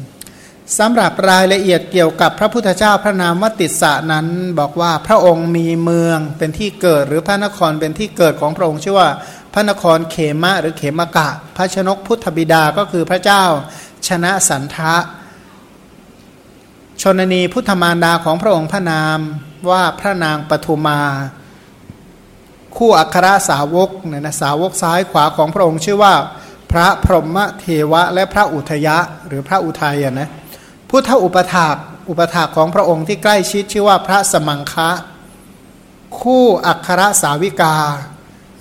[0.78, 4.26] สำหรับรายละเอียดเกี่ยวกับพระพุทธเจ้าพระนามวติสะนั้น
[4.58, 9.08] บอกว่าพระองค์มีเมืองเป็นที่เกิดหรือพระนครเป็นที่เกิดของพระองค์ชื่อว่า
[9.52, 13.44] พระนครเขมะหรือเขมกะ พระชนกพุทธบิดาก็คือพระเจ้า
[14.08, 14.94] ชนะสันทะ
[17.02, 19.20] ชนนีพุทธมารดาของพระองค์พระนาม
[19.70, 21.00] ว่าพระนางปทุมา
[22.76, 26.14] คู่อัครสาวกเนี่ยนะสาวกซ้ายขวาของพระองค์ชื่อว่า
[26.72, 28.96] พระพรหมเทวะ และพระอุทยะ
[29.26, 30.30] หรือพระอุทัยนะ
[30.90, 31.76] พุทธอุปถาก
[32.08, 34.90] อุปถากของพระองค์ที่ใกล้ชิดชื่อว่าพระสมังคะ
[36.20, 37.76] คู่อัครสาวิกา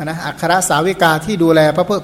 [0.04, 2.04] นะอัครสาวิกาที่ดูแลพระพุทธ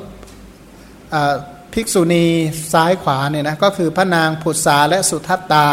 [1.73, 2.25] ภิกษุณี
[2.73, 5.67] ซ้ายขวาเนี่ยนะก็คือพระนางผุษาและสุทัตตา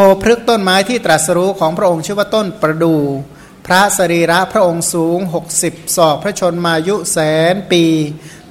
[0.00, 2.96] พพฤกต้นไม้ที่ตรัสรู้ของพระองค์ชื่อว่าต้นประดู
[3.66, 5.18] พระสรีระพระองค์สูง
[5.58, 7.18] 60 ศอกพระชนมายุแส
[7.52, 7.84] นปี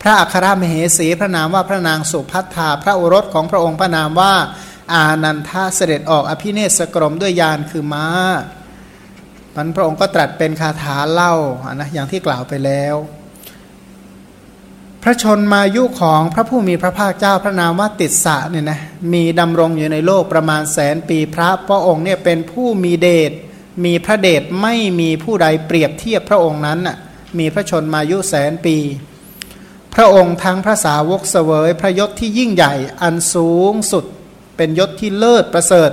[0.01, 4.33] พระอัครมเหสีพระนามว่าพระนางสุพัทธาพระโอรสของพระองค์พระนามว่า
[4.93, 8.07] อานันทาเสด็จออกอภิเนศกรมด้วยยานคือม้า
[9.55, 11.33] มันพระองค์ก็ตรัสเป็นคาถาเล่า
[11.73, 12.95] นะอย่างที่กล่าวไปแล้ว
[15.07, 18.79] ระชนมายุของพระผู้มีพระภาคเจ้าพระนามว่าติดสะเนี่ยนะ
[19.13, 23.31] มีดำรงอยู่ในโลกประมาณแสนปีพระพระองค์เนี่ยเป็นผู้มีเดช
[23.85, 26.97] มีพระเดชไม่มีผู้ใดเปรียบเทียบพระองค์นั้นน่ะ
[27.39, 28.77] มีพระชนมายุแสนปี
[29.95, 34.05] พระองค์ทั้งพระสาวกเสวยพระยศที่ยิ่งใหญ่อันสูงสุด
[34.57, 35.89] เป็นยศที่เลิศประเสริฐ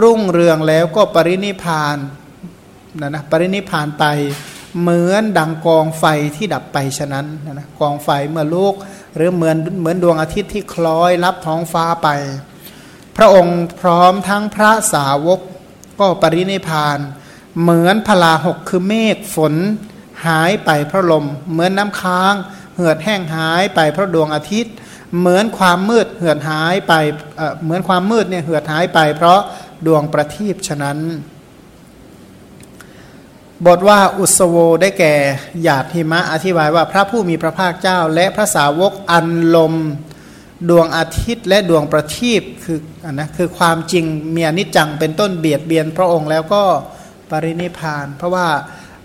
[0.00, 1.96] รุ่งเรืองแล้วก็ปรินิพาน
[3.00, 4.04] นะนะปรินิพานไป
[4.80, 6.04] เหมือนดังกองไฟ
[6.36, 8.74] ที่ดับไปฉะนั้นนะกองไฟเมื่อลูก
[9.16, 12.08] หรือเหมือนเหมือนดวงอาทิตย์ที่คล้อยรับท้องฟ้าไป
[13.16, 15.40] พระองค์พร้อมทั้งพระสาวก
[16.00, 16.98] ก็ปรินิพาน
[17.62, 19.54] เหมือนพลาหกคือเมฆฝน
[20.26, 22.34] หายไปเพราะลม เหมือนน้ำค้าง
[22.74, 24.74] เหือดแห้งหายไปเพราะดวงอาทิตย์
[25.18, 26.92] เหมือนความมืดเหือดหายไป
[27.64, 29.40] เหมือนความมืดเนี่ยเหือดหายไป เพราะ
[29.86, 30.98] ดวงประทีปฉะนั้น
[33.66, 35.14] บทว่าอุสโวได้แก่
[35.62, 39.74] หยาดหิมะอธิบายว่าพระผู้มีพระภาคเจ้า และพระสาวกอันลม
[40.68, 46.62] ดวงอาทิตย์และดวงประทีปคืออนนะคือความจริงเมีอนิจจังเป็นต้นเบียดเบียนพระองค์แล้วก็
[47.30, 48.46] ปรินิพาน เพราะว่า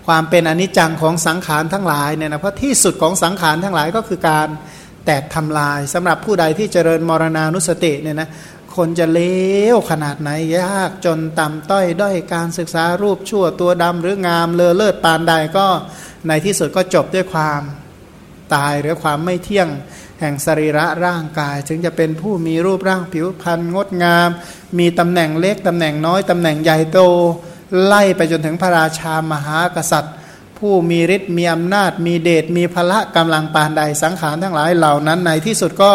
[0.06, 4.48] ความเป็นอนิจจังของสังขารทั้งหลายเนี่ยนะเพราะที่สุดของสังขารทั้งหลายก็คือการ
[5.04, 8.28] แตกทำลายสำหรับผู้ใดที่เจริญมรณานุสติเนี่ยนะ
[8.76, 9.20] คนจะเล
[9.74, 15.66] วขนาดไหนยากจนต่ำต้อยด้อยการศึกษารูปชั่วตัวดำหรืองามเลอเลิศปานใดก็
[16.26, 17.60] ในที่สุดก็จบด้วยความ
[18.54, 19.68] ตายหรือความไม่เที่ยง
[20.20, 24.28] แห่งสรีระร่างกาย จึงจะเป็นผู้มีรูปร่างผิวพรรณงดงาม
[24.78, 26.98] มีตำแหน่งเล็กตำแหน่งน้อยตำแหน่งใหญ่โต
[27.84, 30.14] ไล่ไปจนถึงพระราชามหากษัตริย์
[30.58, 35.92] ผู้มีฤทธิ์มีอำนาจ มีเดชมีพละกำลังปานใดสังขารทั้งหลายเหล่านั้นในที่สุดก็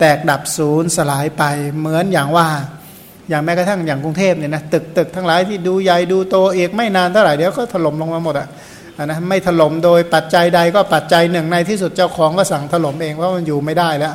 [0.00, 1.44] แตกดับศูนย์สลายไป
[1.78, 2.48] เหมือนอย่างว่า
[3.28, 8.48] อย่างแม้กระทั่งอย่างกรุงเทพเนี่ยนะตึกตึกทั้งหลายที่ดูใหญ่ดูโตเอกไม่นานเท่าไหร่เดี๋ยวก็ถล่มลงมาหมดอะ
[9.04, 14.14] นะไม่ถล่มโดยปัจจัยใดก็ปัจจัยหนึ่งในที่สุดเจ้าของก็สั่งถล่มเองเพราะมันอยู่ไม่ได้แล้ว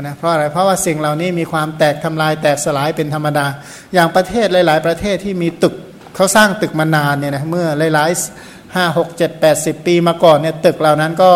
[0.00, 3.46] นะเพราะอะไรเพราะว่าสิ่งเหล่านี้มีความแตกทำลายแตกสลายเป็นธรรมดา
[3.94, 5.74] อย่างประเทศหลาย ๆ ประเทศที่มีตึก
[6.16, 11.32] เขาสร้างตึกมานานเนี่ยนะเมื่อหลายๆห้าหกเจ็ดแปดสิบปีมาก่อนเนี่ยตึกเหล่านั้นก็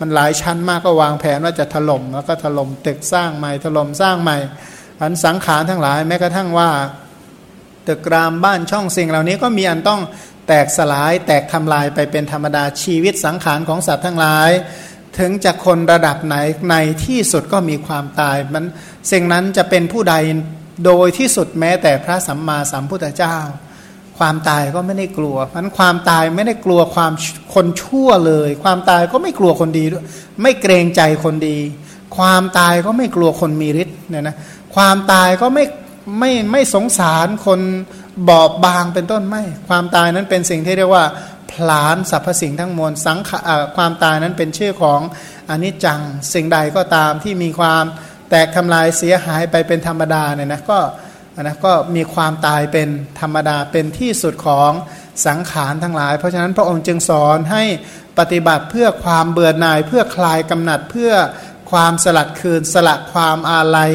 [0.00, 4.36] มันหลายชั้นมากก็วางแผนว่าจะถล่มแล้วก็ถล่มตึกสร้างใหม่ถล่มสร้างใหม่
[5.00, 6.70] อันสังขารทั้งหลายแม้กระทั่งว่า
[7.88, 10.00] ตึกรามบ้านช่องสิ่งเหล่านี้ก็มีอันต้อง
[10.48, 14.50] แตกสลายแตกทำลายไปเป็นธรรมดาชีวิตสังขารของสัตว์ทั้งหลาย
[15.18, 16.36] ถึงจะคนระดับไหน
[16.70, 18.64] ในที่สุดก็มีความตายมัน
[19.12, 20.14] สิ่งนั้นจะเป็นผู้ใด
[20.86, 23.36] โดยที่สุดแม้แต่พระสัมมาสัมพุทธเจ้า
[24.18, 27.12] ความตายก็ไม่ได้กลัวเพราะความตายไม่ได้กลัวความ
[27.54, 30.04] คนชั่วเลย ความตายก็ไม่กลัวคนดีด้วย
[30.42, 31.58] ไม่เกรงใจคนดี
[32.16, 34.36] ความตายก็ไม่กลัวคนมีฤทธิ์เนี่ยนะ
[34.74, 35.64] ความตายก็ไม่
[36.18, 37.60] ไม่ไม่สงสารคน
[38.28, 41.04] บอบบางเป็นต้นไม่ ความตายนั้นเป็นสิ่งที่เรียกว่า
[41.52, 43.30] ผลานสรรพสิ่งทั้งมวลสังข
[43.76, 45.00] ความตายนั้นเป็นชื่อของ
[45.50, 46.00] อนิจจัง
[46.34, 47.84] สิ่งใดก็ตามที่มีความ
[48.30, 50.78] แตกทำลายเสียหายไปเป็นธรรมดาเนี่ยนะก็
[51.42, 52.88] นะก็มีความตายเป็น
[53.20, 54.70] ธรรมดาเป็นที่สุดของ
[55.26, 57.64] สังขารทั้งหลาย เพราะฉะนั้นพระองค์จึงสอนให้
[58.18, 61.12] ปฏิบัติเพื่อความเบื่อหน่าย เพื่อคลายกำหนัดเพื่อ
[61.70, 63.92] ความสลัดคืน สละความอาลัย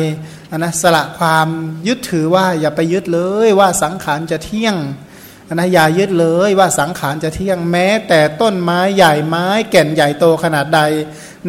[0.57, 1.47] นะสละความ
[1.87, 4.75] ยึดถือว่าอย่าไปยึดเลยว่าสังขารจะเที่ยง
[5.53, 10.81] นะอย่ายึดเลยว่าสังขารจะเที่ยงแม้ แต่ต้นไม้ใหญ่ไม้แก่นใหญ่โตขนาดใด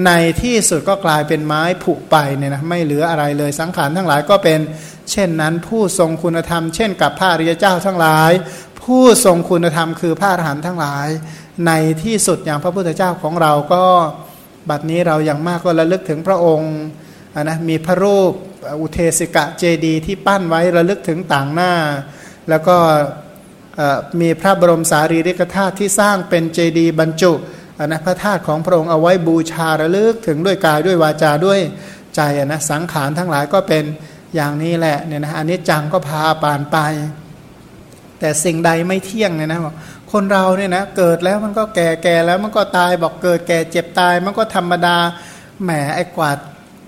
[0.07, 0.11] ใน
[0.43, 4.61] ที่สุดก็กลายเป็นไม้ผุไปเนี่ยนะไม่เหลืออะไรเลยสังขารทั้งหลายก็เป็น
[5.11, 8.33] เช่นนั้นผู้ทรงคุณธรรมเช่นกับพระอริยเจ้าทั้งหลาย
[8.83, 11.09] ผู้ทรงคุณธรรมคือพระอรหันต์ทั้งหลาย
[11.67, 13.85] ในที่สุดอย่างพระพุทธเจ้าของเราก็
[14.71, 16.73] บัดนี้เราอย่างมากก็ระลึกถึงพระองค์
[17.43, 18.33] นะมีพระรูป
[18.81, 21.73] อุเทสิกะเจดีที่ปั้นไว้ระลึกถึงต่างหน้า
[22.49, 22.77] แล้วก็
[24.21, 27.33] มีพระบรมสารีริกธาตุที่สร้างเป็นเจดีบรรจุ
[27.87, 31.61] นะพระธาตุของพระองค์เอาไว้บูชาระลึกถึงด้วยกายด้วยวาจาด้วย
[32.17, 33.85] ใจนะสังขารทั้งหลายก็เป็น
[34.35, 36.79] อย่างนี้แหละเนี่ยนะอันนี้จังก็พาปานไป
[38.19, 39.61] แต่สิ่งใดไม่เที่ยงเนี่ยนะ
[40.13, 44.97] คนเราเนี่ยนะเกิดแล้วมันก็แก่แก่แล้วมันก็ตายบอกเกิดแก่เจ็บตาย มันก็ธรรมดา
[45.63, 46.31] แหมไอ้กว่า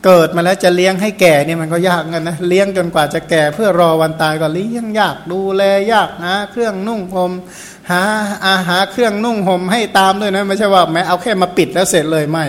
[0.05, 7.33] เกิดมาแล้วจะเลี้ยงให้แก่เนี่ยมันก็ยากกันนะเลี้ยงจนกว่าจะแก่เพื่อรอวันตายก็เลี้ยงยากดูแลยากหาเครื่องนุ่งห่ม
[7.91, 8.03] หา
[8.47, 12.45] อาหารเครื่องนุ่งห่มให้ตามด้วยนะไม่ใช่ว่าแม้เอาแค่มาปิดแล้วเสร็จเลยไม่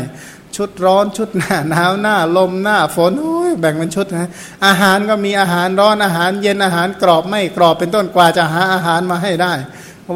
[0.56, 4.30] ชุดร้อนชุดหน้าหนาวหน้าลมหน้าฝนโอ้ แบ่งเป็นชุดนะ
[4.66, 9.54] อาหารก็มีอาหารร้อนอาหารเย็นอาหารกรอบไม่กรอบเป็นต้นกว่าจะหาอาหารมาให้ได้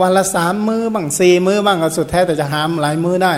[0.02, 3.34] วันละสามมือ้อบ้างสี่มื้อบ้างก็สุดแท้แต่จะหามหลายมื้อได้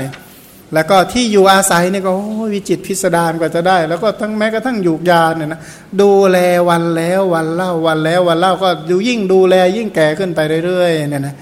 [0.73, 2.11] แล้วก็ที่อยู่อาศัยนี่ก็
[2.53, 5.61] วิจิตพิสดารกว่าจะได้ แล้วก็ทั้งแม้กระทั่งอยู่ยาเนี่ยนะ
[6.01, 6.37] ดูแล
[6.69, 11.35] วันแล้ววันเล่าวันแล้ววันเล่าก็ดูยิ่งดูแลยิ่งแก่ขึ้นไปเรื่อยๆเนี่ยนะ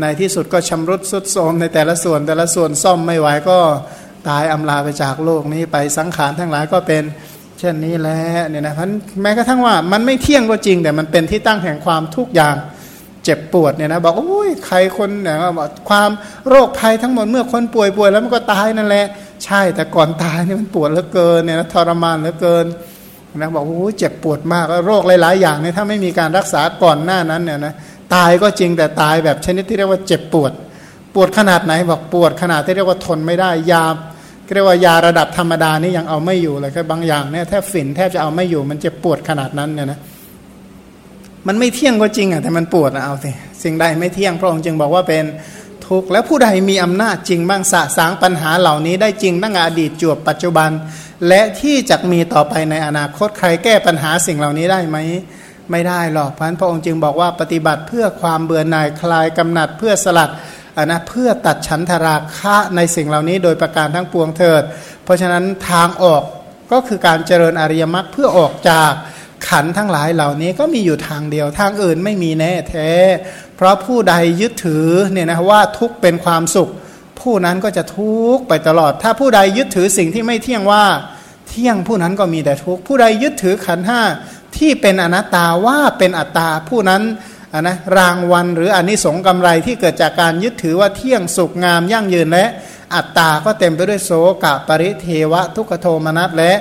[0.00, 3.58] ในที่สุดก็ชำรุดสุดโทรมในแต่ละส่วนแต่ละส่วนซ่อมไม่ไหวก็
[4.28, 7.02] ตายอำลาไปจากโลกนี้ไปสังขารทั้งหลายก็เป็น
[7.58, 8.90] เช่นนี้แหละเนี่ยนะพัน
[9.22, 12.56] แม้กระทั่งว่ามันไม่เที่ยงก็จริง แต่มันเป็นที่ตั้งแห่งความทุกอย่าง
[13.24, 16.10] เจ็บปวดเนี่ยนะบอกโอ้ยใครคนเนี่ยบอกความ
[16.48, 19.06] โรคภัยทั้งหมดเมื่อคนป่วยป่วยแล้วมันก็ตายนั่นแหละ
[19.44, 22.66] ใช่แต่ก่อนตายนี่มันปวดเหลือเกินเนี่ยนะทรมานเหลือเกิน
[23.36, 27.74] นะบอกโอ้ยเจ็บปวดมากโรคหลาย ๆ อย่างเนี่ยถ้าไม่มีการรักษาก่อนหน้านั้นเนี่ยนะ
[28.14, 30.52] ตายก็จริงแต่ตายแบบชนิดที่เรียกว่าเจ็บปวด
[31.14, 33.86] ปวดขนาดไหนบอกปวดขนาดที่เรียกว่าทนไม่ได้ยา
[34.54, 40.00] เรียกว่ายาระดับธรรมดานี่ยังเอาไม่อยู่เลยแค่บางอย่างเนี่ยแทบฝิ่นแทบจะเอาไม่อยู่ มันเจ็บปวดขนาดนั้นเนี่ยนะ
[41.46, 43.30] มันไม่เที่ยงก็จริงอะแต่มันปวดนะเอาสิ
[43.62, 45.24] สิ่งใดไม่เที่ยงพระองค์จึงบอกว่าเป็น
[45.86, 50.70] ทุกข์แล้วผู้ใดมีอำนาจจริงบ้างสะสางปัญหาเหล่านี้ได้จริงตั้งแต่อดีตจวบปัจจุบัน
[51.28, 54.98] และที่จะมีต่อไปในอนาคตใครแก้ปัญหาสิ่งเหล่านี้ได้ไหม
[55.70, 60.30] ไม่ได้หรอกพันพระองค์จึงบอกว่าปฏิบัติเพื่อความเบื่อหน่ายคลายกำหนัดเพื่อสลัด
[60.76, 64.62] อะนะเพื่อตัดฉันทราคะในสิ่งเหล่านี้โดยประการทั้งปวงเถิด
[65.04, 66.22] เพราะฉะนั้นทางออก
[66.72, 68.90] ก็คือการเจริญอริยมรรคเพื่อออกจาก
[69.48, 72.90] ขันทั้งหลายเหล่านี้ก็มีอยู่ทางเดียวทางอื่นไม่มีแน่แท้
[73.56, 76.70] เพราะผู้ใดยึดถือเนี่ยนะว่าทุกเป็นความสุข
[77.20, 80.84] ผู้นั้นก็จะทุกข์ไปตลอด ถ้าผู้ใดยึดถือสิ่งที่ไม่เที่ยงว่า
[81.48, 84.02] เที่ยงผู้นั้นก็มีแต่ทุกข์ผู้ใดยึดถือขันห้า
[84.56, 87.02] ที่เป็นอนัตตาว่าเป็นอัตตาผู้นั้น
[87.60, 92.46] นนะรางวัลหรืออนิสงส์กำไรที่เกิดจากการยึดถือว่าเที่ยงสุขงามยั่งยืนและ
[92.94, 94.10] อัตตาก็เต็มไปด้วยโส
[94.44, 96.52] กะปริเทวะ ทุกขโทมนัสและ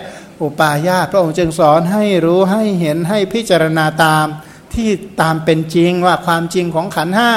[0.41, 4.25] อุปาญาตพระองค์จึงสอนให้รู้ให้เห็นให้พิจารณาตาม
[4.73, 4.89] ที่
[5.21, 7.31] ตามเป็นจริงว่าความจริงของขันห้า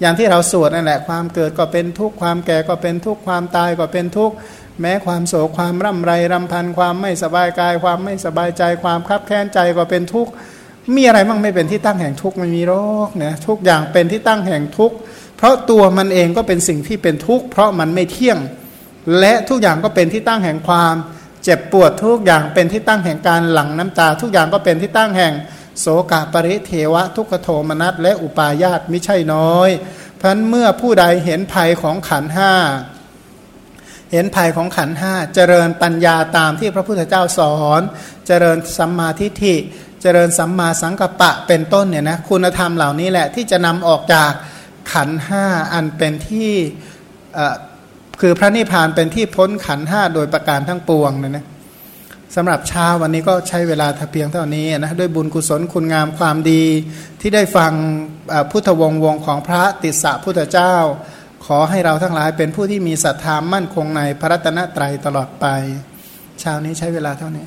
[0.00, 4.34] อย่างที่เราสวดนั่นแหละความเกิดก็เป็นทุกข์ความแก่ก็เป็นทุกข์ความตายก็เป็นทุกข์
[4.80, 10.32] แม้ความโศกความร่ำไรรำพันความไม่สบายกาย ความไม่สบายใจ ความคับแค้นใจก็เป็นทุกข์
[10.96, 12.74] มีอะไรบ้างไม่เป็นที่ตั้งแห่งทุกข์ไม่มีโร
[13.06, 14.96] คเนี่ยทุกอย่างเป็นที่ตั้งแห่งทุกข์
[15.36, 18.38] เพราะตัวมันเองก็เป็นสิ่งที่เป็นทุกข์เพราะมันไม่เที่ยง
[19.20, 20.94] และทุกอย่างก็เป็นที่ตั้งแห่งความ
[21.44, 25.32] เจ็บปวดทุกอย่างเป็นที่ตั้งแห่งการหลั่งน้ำตา ทุกอย่างก็เป็นที่ตั้งแห่ง
[25.80, 29.70] โสกปริเทวะ ทุกขโทมนัสและอุปาญาตไม่ใช่น้อย
[30.16, 32.52] เพราะนั้นเมื่อผู้ใดเห็นภัยของขันห้า
[34.12, 37.82] เห็นภัยของขันห้าเจริญปัญญาตามที่พระพุทธเจ้าสอน
[38.26, 39.56] เจริญสัมมาทิฏฐิ
[40.02, 44.30] เจริญสัมมาสังกัปปะเป็นต้นเนี่ยนะคุณธรรมเหล่านี้แหละที่จะนำออกจาก
[44.92, 46.52] ขันห้าอันเป็นที่
[48.20, 51.46] คือพระนิพพานเป็นที่พ้นขันห้าโดยประการทั้งปวงเนี่ยนะ
[52.36, 56.64] สำหรับเช้าวันนี้ก็ใช้เวลาเพียงเท่านี้นะด้วยบุญกุศลคุณงามความดี
[57.20, 57.72] ที่ได้ฟัง
[58.50, 60.74] พุทธวงศ์วงของพระติสสะพุทธเจ้า
[61.46, 65.46] ขอให้เราทั้งหลายเป็นผู้ที่มีศรัทธามั่นคงในพระรัตนตรัยตลอดไป
[66.40, 67.46] เช้านี้ใช้เวลาเท่านี้